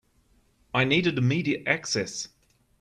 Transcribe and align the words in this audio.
I 0.73 0.83
needed 0.83 1.19
immediate 1.19 1.61
access. 1.67 2.29